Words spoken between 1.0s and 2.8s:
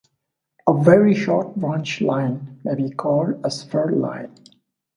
short branch line may